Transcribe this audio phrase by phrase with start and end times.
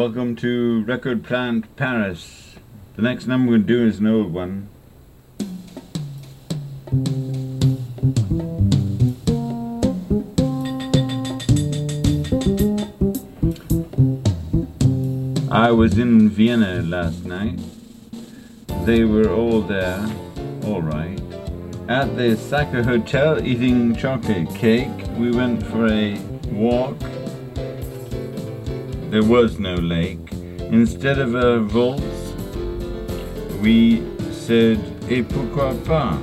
[0.00, 2.54] Welcome to Record Plant Paris.
[2.96, 4.70] The next number to do is an old one.
[15.52, 17.60] I was in Vienna last night.
[18.86, 20.00] They were all there,
[20.64, 21.20] all right.
[21.88, 24.88] At the Sacher Hotel eating chocolate cake.
[25.18, 26.18] We went for a
[26.50, 26.96] walk.
[29.10, 30.32] There was no lake.
[30.70, 32.32] Instead of a waltz,
[33.60, 34.78] we said,
[35.10, 36.16] et pourquoi pas?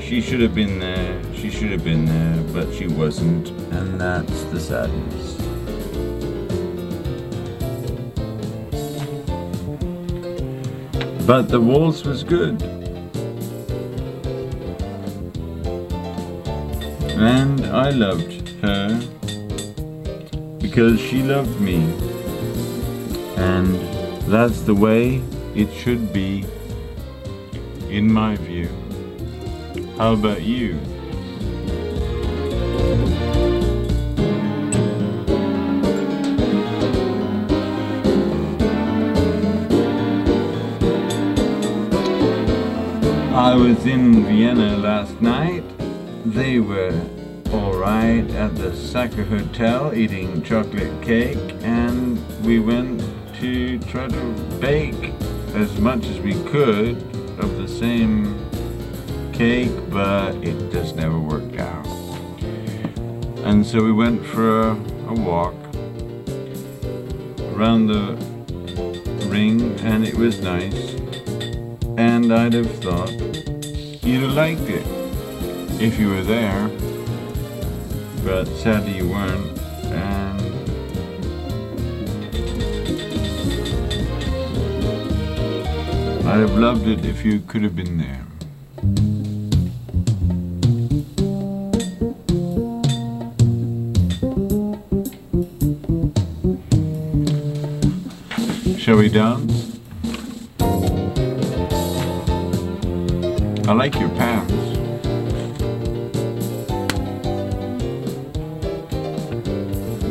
[0.00, 4.44] She should have been there, she should have been there, but she wasn't, and that's
[4.44, 5.36] the sadness.
[11.26, 12.62] But the waltz was good.
[17.18, 18.98] And I loved her
[20.74, 21.76] because she loved me.
[23.36, 23.76] And
[24.22, 25.22] that's the way
[25.54, 26.44] it should be,
[27.88, 28.68] in my view.
[29.96, 30.76] How about you?
[43.32, 45.62] I was in Vienna last night.
[46.24, 47.00] They were
[47.52, 53.02] alright at the Sacher Hotel eating chocolate cake, and we went
[53.40, 55.12] to try to bake
[55.54, 56.96] as much as we could
[57.38, 58.38] of the same
[59.32, 61.86] cake, but it just never worked out.
[63.44, 64.70] And so we went for a,
[65.08, 65.54] a walk
[67.54, 68.16] around the
[69.28, 70.94] ring, and it was nice.
[71.96, 73.12] And I'd have thought
[74.04, 74.86] you'd have liked it
[75.80, 76.70] if you were there,
[78.24, 79.58] but sadly you weren't.
[79.92, 80.40] And
[86.26, 88.24] I'd have loved it if you could have been there.
[98.78, 99.78] Shall we dance?
[103.68, 104.73] I like your pants.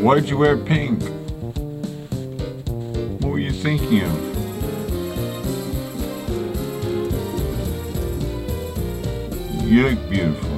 [0.04, 1.02] Why'd you wear pink?
[3.22, 4.14] What were you thinking of?
[9.64, 10.50] You look beautiful.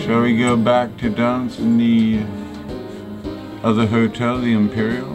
[0.00, 2.22] Shall we go back to dance in the
[3.62, 5.14] other hotel, the Imperial?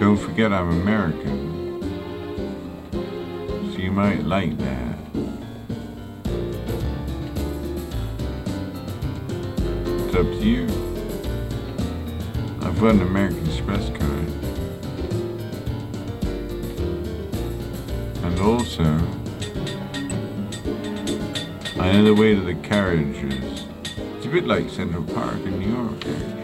[0.00, 1.82] Don't forget I'm American.
[3.74, 4.91] So you might like that.
[10.14, 10.64] It's up to you.
[12.60, 14.28] I've got an American Express card.
[18.22, 18.84] And also,
[21.80, 23.64] I know the way to the carriages.
[24.18, 26.42] It's a bit like Central Park in New York, actually.